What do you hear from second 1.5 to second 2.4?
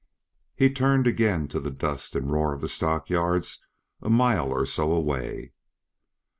the dust and